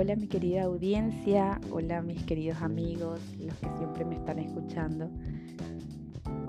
Hola 0.00 0.14
mi 0.14 0.28
querida 0.28 0.62
audiencia, 0.62 1.60
hola 1.72 2.02
mis 2.02 2.22
queridos 2.22 2.62
amigos, 2.62 3.18
los 3.40 3.52
que 3.56 3.68
siempre 3.78 4.04
me 4.04 4.14
están 4.14 4.38
escuchando. 4.38 5.10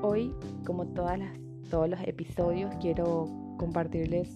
Hoy, 0.03 0.35
como 0.67 0.85
todas 0.89 1.17
las, 1.17 1.31
todos 1.67 1.89
los 1.89 1.99
episodios, 2.01 2.71
quiero 2.79 3.27
compartirles 3.57 4.29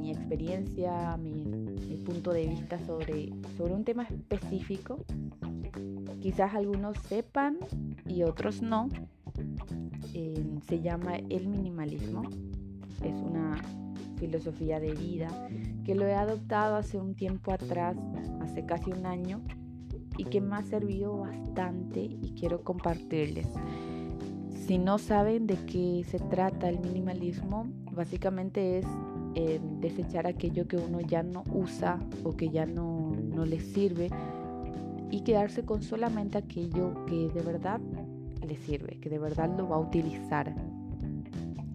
mi 0.00 0.10
experiencia, 0.10 1.16
mi, 1.18 2.02
punto 2.04 2.32
de 2.32 2.48
vista 2.48 2.84
sobre, 2.84 3.30
sobre 3.56 3.74
un 3.74 3.84
tema 3.84 4.02
específico. 4.02 5.04
Quizás 6.20 6.52
algunos 6.52 6.98
sepan 7.06 7.58
y 8.08 8.24
otros 8.24 8.60
no. 8.60 8.88
Eh, 10.14 10.44
se 10.66 10.80
llama 10.80 11.14
el 11.14 11.46
minimalismo. 11.46 12.22
Es 13.04 13.14
una 13.22 13.62
filosofía 14.18 14.80
de 14.80 14.94
vida 14.94 15.28
que 15.86 15.94
lo 15.94 16.04
he 16.04 16.14
adoptado 16.14 16.74
hace 16.74 16.98
un 16.98 17.14
tiempo 17.14 17.52
atrás, 17.52 17.96
hace 18.40 18.66
casi 18.66 18.90
un 18.90 19.06
año, 19.06 19.40
y 20.18 20.24
que 20.24 20.40
me 20.40 20.56
ha 20.56 20.62
servido 20.62 21.16
bastante 21.18 22.00
y 22.00 22.34
quiero 22.36 22.64
compartirles. 22.64 23.46
Si 24.66 24.78
no 24.78 24.98
saben 24.98 25.46
de 25.46 25.54
qué 25.54 26.04
se 26.10 26.18
trata 26.18 26.68
el 26.68 26.80
minimalismo, 26.80 27.68
básicamente 27.92 28.78
es 28.78 28.86
eh, 29.36 29.60
desechar 29.78 30.26
aquello 30.26 30.66
que 30.66 30.76
uno 30.76 31.00
ya 31.02 31.22
no 31.22 31.44
usa 31.52 32.00
o 32.24 32.32
que 32.32 32.48
ya 32.48 32.66
no, 32.66 33.12
no 33.12 33.46
le 33.46 33.60
sirve 33.60 34.10
y 35.12 35.20
quedarse 35.20 35.64
con 35.64 35.82
solamente 35.82 36.36
aquello 36.36 37.04
que 37.06 37.28
de 37.28 37.42
verdad 37.42 37.80
le 38.44 38.56
sirve, 38.56 38.98
que 38.98 39.08
de 39.08 39.20
verdad 39.20 39.56
lo 39.56 39.68
va 39.68 39.76
a 39.76 39.80
utilizar 39.80 40.52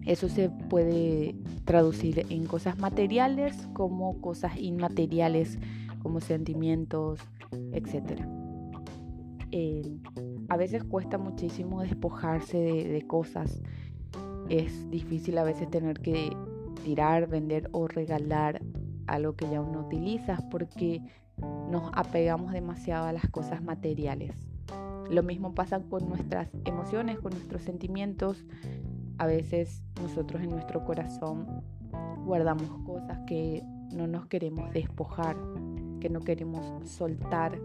eso 0.06 0.28
se 0.28 0.50
puede 0.50 1.36
traducir 1.64 2.26
en 2.28 2.46
cosas 2.46 2.78
materiales 2.78 3.68
como 3.72 4.20
cosas 4.20 4.56
inmateriales, 4.58 5.58
como 6.00 6.20
sentimientos, 6.20 7.20
etc. 7.72 8.20
Eh, 9.52 9.82
a 10.48 10.56
veces 10.56 10.82
cuesta 10.82 11.18
muchísimo 11.18 11.82
despojarse 11.82 12.58
de, 12.58 13.02
cosas. 13.06 13.62
Es 14.48 14.90
difícil 14.90 15.38
a 15.38 15.44
veces 15.44 15.70
tener 15.70 16.00
que 16.00 16.36
tirar, 16.84 17.28
vender 17.28 17.68
o 17.72 17.86
regalar 17.86 18.60
algo 19.06 19.34
que 19.34 19.48
ya 19.48 19.60
uno 19.60 19.86
utiliza 19.86 20.38
porque 20.50 21.00
nos 21.70 21.90
apegamos 21.94 22.52
demasiado 22.52 23.06
a 23.06 23.12
las 23.12 23.28
cosas 23.30 23.62
materiales. 23.62 24.34
Lo 25.10 25.22
mismo 25.22 25.54
pasa 25.54 25.80
con 25.80 26.08
nuestras 26.08 26.48
emociones, 26.64 27.18
con 27.18 27.32
nuestros 27.32 27.62
sentimientos, 27.62 28.44
a 29.18 29.26
veces 29.26 29.82
nosotros 30.00 30.42
en 30.42 30.50
nuestro 30.50 30.84
corazón 30.84 31.46
guardamos 32.24 32.68
cosas 32.84 33.18
que 33.26 33.62
no 33.94 34.06
nos 34.06 34.26
queremos 34.26 34.72
despojar, 34.72 35.36
que 36.00 36.08
no 36.08 36.20
queremos 36.20 36.66
soltar, 36.88 37.58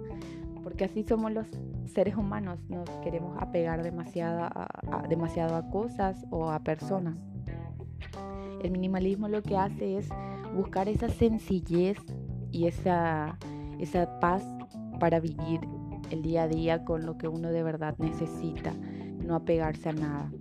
porque 0.64 0.86
así 0.86 1.04
somos 1.04 1.32
los 1.32 1.48
seres 1.86 2.16
humanos, 2.16 2.60
nos 2.70 2.90
queremos 3.02 3.38
apegar 3.40 3.84
demasiado 3.84 4.44
a, 4.44 5.06
demasiado 5.08 5.56
a 5.56 5.70
cosas 5.70 6.26
o 6.30 6.50
a 6.50 6.60
personas. 6.60 7.16
El 8.62 8.72
minimalismo 8.72 9.28
lo 9.28 9.42
que 9.42 9.56
hace 9.56 9.98
es 9.98 10.10
buscar 10.56 10.90
esa 10.90 11.10
sencillez 11.10 11.98
y 12.52 12.68
esa, 12.68 13.38
esa 13.80 14.20
paz 14.20 14.44
para 15.00 15.20
vivir 15.20 15.62
el 16.12 16.22
día 16.22 16.44
a 16.44 16.48
día 16.48 16.84
con 16.86 17.06
lo 17.06 17.18
que 17.18 17.28
uno 17.28 17.50
de 17.50 17.64
verdad 17.64 17.96
necesita, 17.98 18.74
no 19.26 19.36
apegarse 19.36 19.90
a 19.90 19.94
nada. 19.94 20.32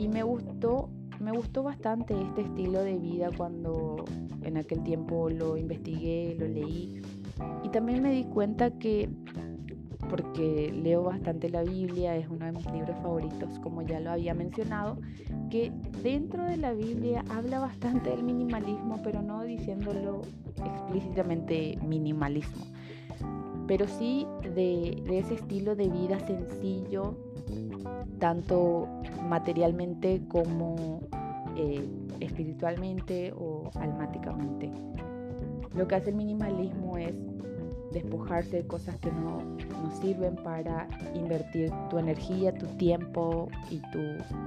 Y 0.00 0.08
me 0.08 0.22
gustó, 0.22 0.88
me 1.20 1.30
gustó 1.30 1.62
bastante 1.62 2.18
este 2.18 2.40
estilo 2.40 2.82
de 2.82 2.96
vida 2.96 3.28
cuando 3.36 4.02
en 4.42 4.56
aquel 4.56 4.82
tiempo 4.82 5.28
lo 5.28 5.58
investigué, 5.58 6.34
lo 6.38 6.48
leí. 6.48 7.02
Y 7.62 7.68
también 7.68 8.02
me 8.02 8.10
di 8.10 8.24
cuenta 8.24 8.70
que, 8.70 9.10
porque 10.08 10.72
leo 10.72 11.02
bastante 11.02 11.50
la 11.50 11.62
Biblia, 11.64 12.16
es 12.16 12.26
uno 12.30 12.46
de 12.46 12.52
mis 12.52 12.64
libros 12.72 12.96
favoritos, 13.02 13.58
como 13.58 13.82
ya 13.82 14.00
lo 14.00 14.10
había 14.10 14.32
mencionado, 14.32 14.96
que 15.50 15.70
dentro 16.02 16.46
de 16.46 16.56
la 16.56 16.72
Biblia 16.72 17.22
habla 17.28 17.58
bastante 17.58 18.08
del 18.08 18.22
minimalismo, 18.22 19.02
pero 19.04 19.20
no 19.20 19.42
diciéndolo 19.42 20.22
explícitamente 20.64 21.78
minimalismo, 21.86 22.64
pero 23.66 23.86
sí 23.86 24.26
de, 24.42 25.02
de 25.06 25.18
ese 25.18 25.34
estilo 25.34 25.76
de 25.76 25.90
vida 25.90 26.18
sencillo, 26.20 27.18
tanto 28.18 28.88
materialmente 29.28 30.22
como 30.28 31.00
eh, 31.56 31.86
espiritualmente 32.20 33.32
o 33.36 33.70
almáticamente. 33.74 34.70
Lo 35.74 35.86
que 35.86 35.94
hace 35.94 36.10
el 36.10 36.16
minimalismo 36.16 36.98
es 36.98 37.14
despojarse 37.92 38.58
de 38.58 38.66
cosas 38.66 38.96
que 38.96 39.10
no 39.10 39.42
nos 39.82 39.94
sirven 40.00 40.36
para 40.36 40.88
invertir 41.14 41.72
tu 41.88 41.98
energía, 41.98 42.54
tu 42.54 42.66
tiempo 42.76 43.48
y 43.70 43.80
tu, 43.90 43.98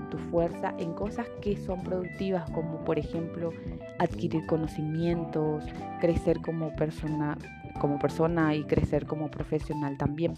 tu, 0.09 0.18
fuerza 0.30 0.74
en 0.78 0.94
cosas 0.94 1.28
que 1.41 1.58
son 1.58 1.81
productivas, 1.84 2.50
como 2.52 2.84
por 2.85 2.97
ejemplo 2.97 3.52
adquirir 4.00 4.46
conocimientos, 4.46 5.66
crecer 6.00 6.40
como 6.41 6.74
persona, 6.75 7.38
como 7.80 8.00
persona 8.00 8.56
y 8.56 8.64
crecer 8.64 9.06
como 9.06 9.30
profesional 9.30 9.97
también. 9.97 10.34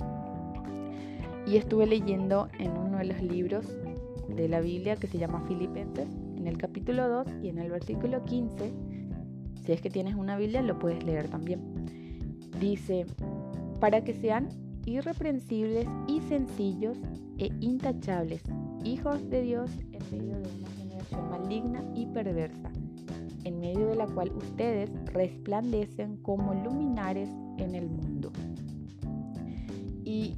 Y 1.47 1.57
estuve 1.57 1.85
leyendo 1.85 2.47
en 2.59 2.71
uno 2.71 2.97
de 2.97 3.05
los 3.05 3.21
libros 3.21 3.67
de 4.29 4.49
la 4.49 4.61
Biblia 4.61 4.95
que 4.95 5.07
se 5.07 5.17
llama 5.17 5.43
Filipenses, 5.47 6.07
en 6.37 6.47
el 6.47 6.57
capítulo 6.57 7.07
2 7.07 7.27
y 7.43 7.49
en 7.49 7.59
el 7.59 7.69
versículo 7.69 8.23
15. 8.25 8.73
Si 9.63 9.71
es 9.71 9.81
que 9.81 9.89
tienes 9.89 10.15
una 10.15 10.37
Biblia, 10.37 10.61
lo 10.61 10.79
puedes 10.79 11.03
leer 11.03 11.27
también. 11.27 11.61
Dice, 12.59 13.05
para 13.79 14.03
que 14.03 14.13
sean 14.13 14.49
irreprensibles 14.85 15.87
y 16.07 16.21
sencillos 16.21 16.97
e 17.37 17.51
intachables, 17.59 18.43
hijos 18.83 19.29
de 19.29 19.41
Dios 19.41 19.69
en 19.91 20.17
medio 20.17 20.39
de 20.39 20.49
una 20.49 20.69
generación 20.77 21.29
maligna 21.29 21.83
y 21.95 22.05
perversa, 22.07 22.71
en 23.43 23.59
medio 23.59 23.87
de 23.87 23.95
la 23.95 24.07
cual 24.07 24.31
ustedes 24.35 24.89
resplandecen 25.05 26.17
como 26.17 26.53
luminares 26.53 27.29
en 27.57 27.75
el 27.75 27.87
mundo. 27.87 28.31
Y 30.03 30.35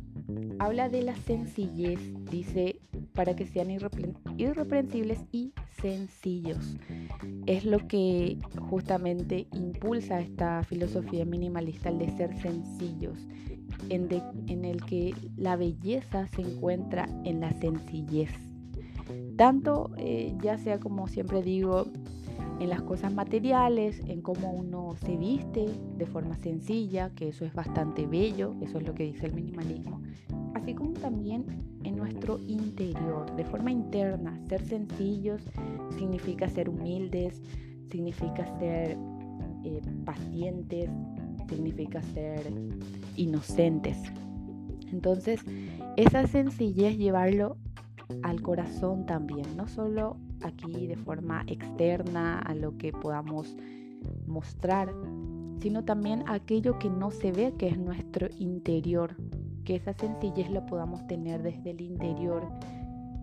habla 0.59 0.89
de 0.89 1.03
la 1.03 1.15
sencillez, 1.15 1.99
dice, 2.29 2.79
para 3.13 3.35
que 3.35 3.45
sean 3.45 3.69
irreprensibles 3.71 5.19
y 5.31 5.53
sencillos. 5.81 6.77
Es 7.45 7.65
lo 7.65 7.87
que 7.87 8.37
justamente 8.69 9.47
impulsa 9.53 10.19
esta 10.19 10.63
filosofía 10.63 11.25
minimalista, 11.25 11.89
el 11.89 11.99
de 11.99 12.09
ser 12.17 12.39
sencillos, 12.41 13.17
en, 13.89 14.65
el 14.65 14.83
que 14.85 15.13
la 15.35 15.55
belleza 15.55 16.27
se 16.27 16.41
encuentra 16.41 17.07
en 17.23 17.39
la 17.39 17.51
sencillez. 17.53 18.31
Tanto, 19.37 19.91
eh, 19.97 20.35
ya 20.41 20.57
sea 20.57 20.79
como 20.79 21.07
siempre 21.07 21.41
digo, 21.41 21.85
en 22.59 22.69
las 22.69 22.81
cosas 22.81 23.13
materiales, 23.13 24.01
en 24.07 24.21
cómo 24.21 24.51
uno 24.51 24.95
se 25.05 25.15
viste 25.15 25.65
de 25.97 26.05
forma 26.05 26.37
sencilla, 26.37 27.11
que 27.15 27.29
eso 27.29 27.45
es 27.45 27.53
bastante 27.53 28.05
bello, 28.07 28.55
eso 28.61 28.79
es 28.79 28.87
lo 28.87 28.93
que 28.93 29.03
dice 29.03 29.27
el 29.27 29.33
minimalismo, 29.33 30.01
así 30.55 30.73
como 30.73 30.93
también 30.93 31.45
en 31.83 31.95
nuestro 31.95 32.39
interior, 32.39 33.35
de 33.35 33.45
forma 33.45 33.71
interna. 33.71 34.39
Ser 34.49 34.65
sencillos 34.65 35.41
significa 35.97 36.49
ser 36.49 36.69
humildes, 36.69 37.41
significa 37.89 38.45
ser 38.59 38.97
eh, 39.63 39.81
pacientes, 40.05 40.89
significa 41.47 42.01
ser 42.01 42.51
inocentes. 43.15 43.97
Entonces, 44.91 45.41
esa 45.95 46.25
sencillez 46.27 46.97
llevarlo 46.97 47.57
al 48.23 48.41
corazón 48.41 49.05
también, 49.05 49.45
no 49.55 49.67
solo 49.67 50.17
aquí 50.41 50.87
de 50.87 50.95
forma 50.95 51.43
externa 51.47 52.39
a 52.39 52.55
lo 52.55 52.77
que 52.77 52.91
podamos 52.91 53.55
mostrar, 54.25 54.93
sino 55.59 55.83
también 55.83 56.23
aquello 56.27 56.79
que 56.79 56.89
no 56.89 57.11
se 57.11 57.31
ve, 57.31 57.53
que 57.57 57.67
es 57.67 57.77
nuestro 57.77 58.27
interior, 58.39 59.15
que 59.63 59.75
esa 59.75 59.93
sencillez 59.93 60.49
la 60.49 60.65
podamos 60.65 61.05
tener 61.07 61.43
desde 61.43 61.71
el 61.71 61.81
interior 61.81 62.47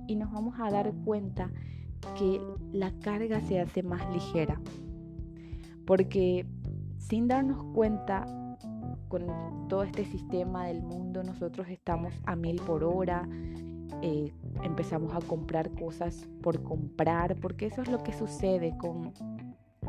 y 0.07 0.17
nos 0.17 0.33
vamos 0.33 0.59
a 0.59 0.71
dar 0.71 0.93
cuenta 1.05 1.51
que 2.19 2.41
la 2.73 2.93
carga 3.01 3.41
se 3.41 3.61
hace 3.61 3.83
más 3.83 4.03
ligera. 4.13 4.61
Porque 5.87 6.47
sin 6.99 7.29
darnos 7.29 7.63
cuenta, 7.75 8.27
con 9.09 9.27
todo 9.69 9.83
este 9.85 10.05
sistema 10.05 10.67
del 10.67 10.83
mundo, 10.83 11.23
nosotros 11.23 11.69
estamos 11.69 12.13
a 12.25 12.35
mil 12.37 12.57
por 12.57 12.85
hora, 12.85 13.29
eh, 14.07 14.35
empezamos 14.63 15.15
a 15.15 15.27
comprar 15.27 15.71
cosas 15.71 16.29
por 16.43 16.63
comprar, 16.63 17.37
porque 17.37 17.65
eso 17.65 17.81
es 17.81 17.89
lo 17.89 18.03
que 18.03 18.13
sucede 18.13 18.77
con, 18.77 19.15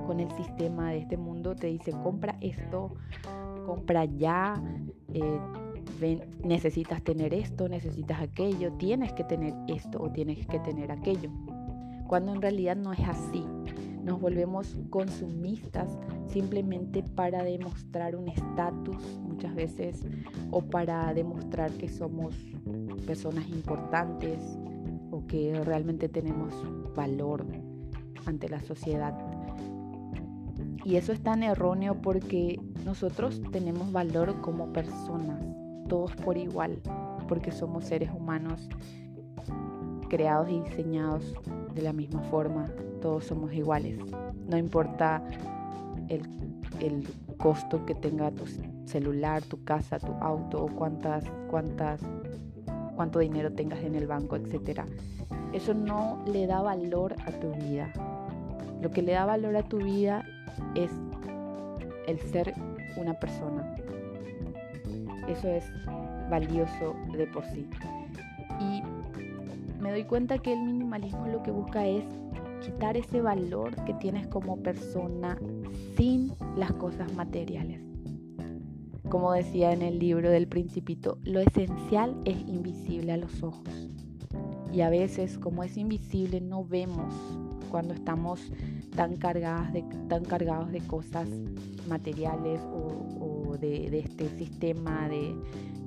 con 0.08 0.22
el 0.22 0.32
sistema 0.32 0.92
de 0.92 1.00
este 1.00 1.18
mundo. 1.18 1.54
Te 1.54 1.68
dice, 1.68 1.92
compra 1.92 2.38
esto, 2.40 2.94
compra 3.66 4.06
ya. 4.06 4.54
Eh, 5.14 5.40
necesitas 6.44 7.04
tener 7.04 7.34
esto, 7.34 7.68
necesitas 7.68 8.22
aquello, 8.22 8.72
tienes 8.74 9.12
que 9.12 9.26
tener 9.26 9.54
esto 9.68 10.02
o 10.02 10.10
tienes 10.10 10.48
que 10.48 10.60
tener 10.60 10.94
aquello. 10.94 11.30
Cuando 12.08 12.34
en 12.34 12.42
realidad 12.42 12.78
no 12.78 12.94
es 12.94 13.02
así. 13.02 13.44
Nos 14.06 14.22
volvemos 14.22 14.78
consumistas 14.92 15.90
simplemente 16.28 17.02
para 17.02 17.44
demostrar 17.44 18.16
un 18.16 18.28
estatus 18.28 19.02
muchas 19.28 19.56
veces 19.56 20.06
o 20.52 20.62
para 20.62 21.12
demostrar 21.16 21.72
que 21.72 21.90
somos 21.90 22.36
personas 23.08 23.50
importantes 23.50 24.40
o 25.10 25.26
que 25.26 25.60
realmente 25.64 26.08
tenemos 26.08 26.54
valor 26.96 27.48
ante 28.28 28.48
la 28.48 28.62
sociedad. 28.62 29.18
Y 30.84 30.98
eso 30.98 31.12
es 31.12 31.22
tan 31.22 31.42
erróneo 31.42 32.00
porque 32.00 32.62
nosotros 32.86 33.42
tenemos 33.52 33.92
valor 33.92 34.40
como 34.42 34.72
personas, 34.72 35.44
todos 35.90 36.16
por 36.16 36.38
igual, 36.38 36.80
porque 37.28 37.52
somos 37.52 37.86
seres 37.86 38.12
humanos 38.16 38.70
creados 40.10 40.48
y 40.52 40.60
diseñados 40.60 41.34
de 41.76 41.82
la 41.82 41.94
misma 41.94 42.22
forma, 42.24 42.72
todos 43.02 43.26
somos 43.26 43.54
iguales. 43.54 44.00
No 44.48 44.58
importa 44.58 45.22
el, 46.08 46.22
el 46.80 47.08
costo 47.38 47.86
que 47.86 47.94
tenga 47.94 48.32
tu 48.32 48.46
celular, 48.86 49.44
tu 49.44 49.64
casa, 49.64 50.00
tu 50.00 50.14
auto 50.22 50.64
o 50.64 50.68
cuántas, 50.68 51.26
cuántas, 51.50 52.02
cuánto 52.96 53.20
dinero 53.20 53.52
tengas 53.52 53.84
en 53.84 53.96
el 53.96 54.08
banco, 54.08 54.38
etcétera. 54.38 54.86
Eso 55.54 55.74
no 55.74 56.24
le 56.26 56.48
da 56.48 56.62
valor 56.62 57.16
a 57.26 57.32
tu 57.32 57.52
vida. 57.54 57.92
Lo 58.82 58.92
que 58.92 59.02
le 59.02 59.14
da 59.14 59.26
valor 59.26 59.56
a 59.58 59.64
tu 59.64 59.78
vida 59.78 60.24
es 60.76 60.92
el 62.08 62.20
ser 62.20 62.54
una 62.98 63.14
persona. 63.14 63.76
Eso 65.28 65.48
es 65.50 65.66
valioso 66.30 66.96
de 67.18 67.28
por 67.28 67.44
sí. 67.46 67.68
Y 68.60 68.82
me 69.86 69.92
doy 69.92 70.04
cuenta 70.06 70.40
que 70.40 70.52
el 70.52 70.64
minimalismo 70.64 71.28
lo 71.28 71.44
que 71.44 71.52
busca 71.52 71.86
es 71.86 72.04
quitar 72.60 72.98
ese 72.98 73.22
valor 73.22 73.76
que 73.86 73.94
tienes 73.94 74.26
como 74.26 74.58
persona 74.64 75.38
sin 75.96 76.32
las 76.58 76.74
cosas 76.74 77.14
materiales. 77.14 77.82
Como 79.10 79.32
decía 79.34 79.74
en 79.74 79.84
el 79.84 80.00
libro 80.00 80.32
del 80.32 80.48
principito, 80.48 81.20
lo 81.24 81.40
esencial 81.40 82.20
es 82.26 82.36
invisible 82.48 83.12
a 83.12 83.18
los 83.18 83.44
ojos. 83.44 83.92
Y 84.74 84.82
a 84.82 84.90
veces, 84.90 85.38
como 85.38 85.64
es 85.64 85.78
invisible, 85.78 86.42
no 86.42 86.66
vemos 86.66 87.14
cuando 87.70 87.94
estamos 87.94 88.42
tan, 88.96 89.18
cargadas 89.18 89.72
de, 89.72 89.84
tan 90.10 90.26
cargados 90.26 90.72
de 90.72 90.80
cosas 90.82 91.30
materiales 91.88 92.60
o, 92.74 93.56
de, 93.60 94.00
este 94.00 94.30
sistema 94.30 95.08
de, 95.08 95.36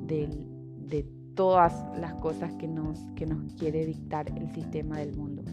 de, 0.06 1.04
todas 1.38 1.72
las 1.96 2.14
cosas 2.14 2.52
que 2.54 2.66
nos, 2.66 2.98
que 3.14 3.24
nos 3.24 3.52
quiere 3.52 3.86
dictar 3.86 4.26
el 4.36 4.52
sistema 4.52 4.98
del 4.98 5.14
mundo. 5.14 5.44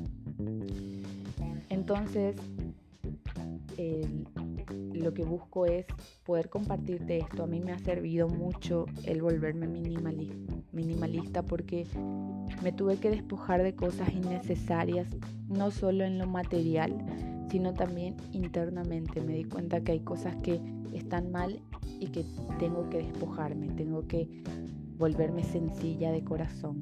Entonces, 1.69 2.35
lo 4.67 5.13
que 5.13 5.23
busco 5.23 5.67
es 5.67 5.85
poder 6.25 6.49
compartirte 6.49 7.19
esto. 7.19 7.43
A 7.43 7.45
mí 7.45 7.59
me 7.59 7.71
ha 7.71 7.77
servido 7.77 8.27
mucho 8.27 8.87
el 9.03 9.21
volverme 9.21 9.67
minimalista 10.71 11.43
porque 11.43 11.85
me 12.63 12.71
tuve 12.71 12.97
que 12.97 13.11
despojar 13.11 13.61
de 13.61 13.75
cosas 13.75 14.09
innecesarias, 14.11 15.07
no 15.47 15.69
solo 15.69 16.03
en 16.03 16.17
lo 16.17 16.25
material, 16.25 16.95
sino 17.51 17.75
también 17.75 18.15
internamente. 18.31 19.21
Me 19.21 19.35
di 19.35 19.43
cuenta 19.43 19.81
que 19.81 19.91
hay 19.91 19.99
cosas 19.99 20.35
que 20.37 20.59
están 20.93 21.31
mal 21.31 21.59
y 21.99 22.07
que 22.07 22.25
tengo 22.57 22.89
que 22.89 23.03
despojarme, 23.03 23.67
tengo 23.67 24.07
que 24.07 24.27
volverme 24.97 25.43
sencilla 25.43 26.11
de 26.11 26.23
corazón. 26.23 26.79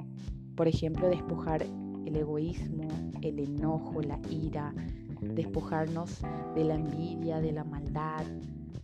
Por 0.56 0.68
ejemplo, 0.68 1.10
despojar 1.10 1.66
el 2.06 2.16
egoísmo, 2.16 2.88
el 3.22 3.40
enojo, 3.40 4.02
la 4.02 4.20
ira, 4.30 4.74
despojarnos 5.22 6.22
de 6.56 6.64
la 6.64 6.76
envidia, 6.76 7.40
de 7.42 7.52
la 7.52 7.64
maldad, 7.64 8.24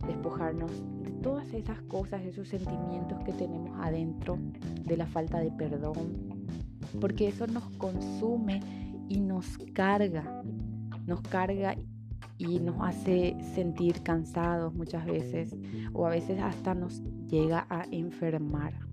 despojarnos 0.06 0.70
de 1.02 1.10
todas 1.22 1.52
esas 1.52 1.80
cosas, 1.82 2.22
esos 2.22 2.48
sentimientos 2.48 3.22
que 3.24 3.32
tenemos 3.32 3.78
adentro, 3.80 4.38
de 4.84 4.96
la 4.96 5.06
falta 5.06 5.38
de 5.38 5.50
perdón, 5.52 6.46
porque 7.00 7.28
eso 7.28 7.46
nos 7.46 7.64
consume 7.76 8.60
y 9.08 9.20
nos 9.20 9.58
carga, 9.74 10.42
nos 11.06 11.20
carga 11.22 11.76
y 12.38 12.58
nos 12.58 12.76
hace 12.80 13.36
sentir 13.54 14.02
cansados 14.02 14.74
muchas 14.74 15.04
veces 15.04 15.54
o 15.92 16.06
a 16.06 16.10
veces 16.10 16.40
hasta 16.40 16.74
nos 16.74 17.02
llega 17.28 17.66
a 17.68 17.84
enfermar. 17.90 18.89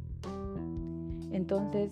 Entonces, 1.32 1.92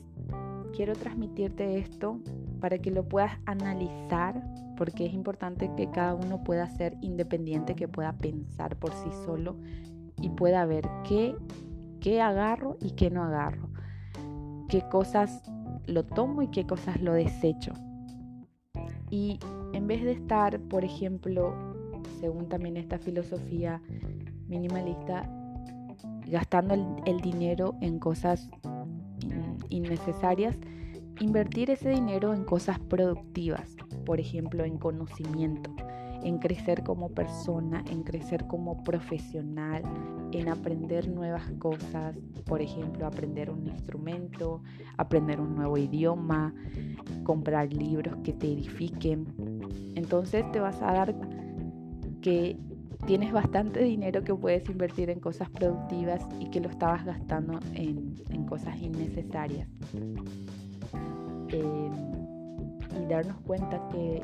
quiero 0.75 0.93
transmitirte 0.93 1.77
esto 1.77 2.19
para 2.59 2.77
que 2.79 2.91
lo 2.91 3.07
puedas 3.07 3.37
analizar, 3.45 4.43
porque 4.77 5.05
es 5.05 5.13
importante 5.13 5.71
que 5.75 5.89
cada 5.89 6.15
uno 6.15 6.43
pueda 6.43 6.69
ser 6.69 6.97
independiente, 7.01 7.75
que 7.75 7.87
pueda 7.87 8.13
pensar 8.13 8.77
por 8.77 8.91
sí 8.91 9.09
solo 9.25 9.55
y 10.21 10.29
pueda 10.29 10.65
ver 10.65 10.87
qué, 11.07 11.35
qué 11.99 12.21
agarro 12.21 12.77
y 12.81 12.91
qué 12.91 13.09
no 13.09 13.23
agarro, 13.23 13.69
qué 14.69 14.81
cosas 14.89 15.41
lo 15.85 16.05
tomo 16.05 16.41
y 16.41 16.47
qué 16.47 16.65
cosas 16.65 17.01
lo 17.01 17.13
desecho. 17.13 17.73
Y 19.09 19.39
en 19.73 19.87
vez 19.87 20.03
de 20.03 20.11
estar, 20.11 20.59
por 20.59 20.83
ejemplo, 20.83 21.53
según 22.19 22.49
también 22.49 22.77
esta 22.77 22.97
filosofía 22.97 23.81
minimalista, 24.47 25.29
gastando 26.27 26.73
el, 26.73 26.85
el 27.05 27.21
dinero 27.21 27.75
en 27.81 27.99
cosas 27.99 28.49
innecesarias, 29.69 30.57
invertir 31.19 31.69
ese 31.69 31.89
dinero 31.89 32.33
en 32.33 32.43
cosas 32.43 32.79
productivas, 32.79 33.75
por 34.05 34.19
ejemplo, 34.19 34.63
en 34.63 34.77
conocimiento, 34.77 35.73
en 36.23 36.39
crecer 36.39 36.83
como 36.83 37.09
persona, 37.09 37.83
en 37.89 38.03
crecer 38.03 38.47
como 38.47 38.83
profesional, 38.83 39.83
en 40.31 40.49
aprender 40.49 41.07
nuevas 41.09 41.51
cosas, 41.59 42.15
por 42.45 42.61
ejemplo, 42.61 43.05
aprender 43.05 43.49
un 43.49 43.67
instrumento, 43.67 44.61
aprender 44.97 45.39
un 45.39 45.55
nuevo 45.55 45.77
idioma, 45.77 46.53
comprar 47.23 47.71
libros 47.71 48.15
que 48.23 48.33
te 48.33 48.51
edifiquen. 48.51 49.25
Entonces 49.95 50.51
te 50.51 50.59
vas 50.59 50.81
a 50.81 50.91
dar 50.91 51.15
que 52.21 52.57
tienes 53.05 53.31
bastante 53.31 53.83
dinero 53.83 54.23
que 54.23 54.33
puedes 54.33 54.67
invertir 54.69 55.09
en 55.09 55.19
cosas 55.19 55.49
productivas 55.49 56.25
y 56.39 56.49
que 56.49 56.59
lo 56.59 56.69
estabas 56.69 57.05
gastando 57.05 57.59
en, 57.73 58.15
cosas 58.47 58.77
innecesarias. 58.79 59.67
Eh, 61.49 61.89
y 62.99 63.05
darnos 63.07 63.37
cuenta 63.41 63.87
que 63.89 64.21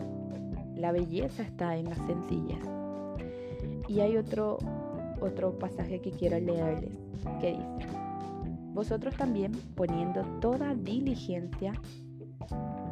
la 0.76 0.92
belleza 0.92 1.44
está 1.44 1.76
en 1.76 1.90
la 1.90 1.96
sencillez. 1.96 2.60
Y 3.88 4.00
hay 4.00 4.18
otro, 4.18 4.58
otro 5.20 5.58
pasaje 5.58 6.00
que 6.02 6.12
quiero 6.12 6.40
leerles 6.40 6.92
que 7.40 7.52
dice, 7.52 7.88
vosotros 8.74 9.16
también 9.16 9.52
poniendo 9.76 10.22
toda 10.40 10.74
diligencia, 10.76 11.74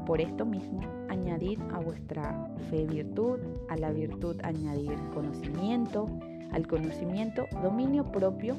por 0.10 0.22
esto 0.22 0.44
mismo, 0.44 0.82
añadir 1.08 1.60
a 1.72 1.78
vuestra 1.78 2.50
fe 2.72 2.84
virtud, 2.88 3.38
a 3.70 3.78
la 3.78 3.92
virtud 3.92 4.38
añadir 4.42 4.98
conocimiento, 5.14 6.08
al 6.52 6.66
conocimiento 6.66 7.46
dominio 7.62 8.12
propio 8.12 8.56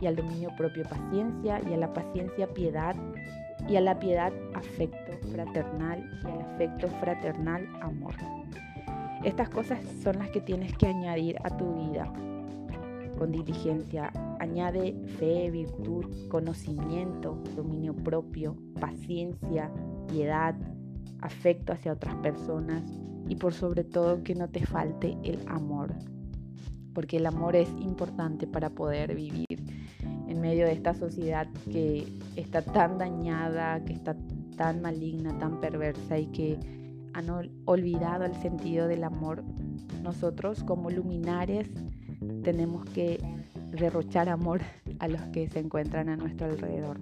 y 0.00 0.06
al 0.06 0.16
dominio 0.16 0.50
propio 0.58 0.82
paciencia 0.88 1.60
y 1.70 1.74
a 1.74 1.76
la 1.76 1.92
paciencia 1.92 2.48
piedad 2.48 2.96
y 3.68 3.76
a 3.76 3.80
la 3.80 4.00
piedad 4.00 4.32
afecto 4.52 5.12
fraternal 5.30 6.10
y 6.24 6.26
al 6.26 6.40
afecto 6.40 6.88
fraternal 6.88 7.68
amor. 7.82 8.14
Estas 9.22 9.48
cosas 9.48 9.78
son 10.02 10.18
las 10.18 10.30
que 10.30 10.40
tienes 10.40 10.76
que 10.76 10.88
añadir 10.88 11.36
a 11.44 11.56
tu 11.56 11.72
vida 11.72 12.12
con 13.16 13.30
diligencia. 13.30 14.10
Añade 14.40 14.96
fe, 15.20 15.50
virtud, 15.52 16.06
conocimiento, 16.28 17.38
dominio 17.54 17.94
propio, 17.94 18.56
paciencia, 18.80 19.70
piedad, 20.08 20.56
afecto 21.22 21.72
hacia 21.72 21.92
otras 21.92 22.14
personas 22.16 22.82
y 23.28 23.36
por 23.36 23.54
sobre 23.54 23.84
todo 23.84 24.22
que 24.22 24.34
no 24.34 24.48
te 24.48 24.66
falte 24.66 25.16
el 25.22 25.40
amor, 25.46 25.94
porque 26.94 27.18
el 27.18 27.26
amor 27.26 27.56
es 27.56 27.68
importante 27.80 28.46
para 28.46 28.70
poder 28.70 29.14
vivir 29.14 29.46
en 30.28 30.40
medio 30.40 30.66
de 30.66 30.72
esta 30.72 30.94
sociedad 30.94 31.48
que 31.70 32.06
está 32.36 32.62
tan 32.62 32.98
dañada, 32.98 33.84
que 33.84 33.92
está 33.92 34.16
tan 34.56 34.82
maligna, 34.82 35.36
tan 35.38 35.60
perversa 35.60 36.18
y 36.18 36.26
que 36.26 36.58
han 37.12 37.28
olvidado 37.64 38.24
el 38.24 38.34
sentido 38.34 38.86
del 38.86 39.04
amor. 39.04 39.42
Nosotros 40.02 40.62
como 40.64 40.90
luminares 40.90 41.68
tenemos 42.42 42.84
que 42.86 43.18
derrochar 43.70 44.28
amor 44.28 44.60
a 44.98 45.08
los 45.08 45.20
que 45.28 45.48
se 45.48 45.60
encuentran 45.60 46.08
a 46.08 46.16
nuestro 46.16 46.46
alrededor. 46.46 47.00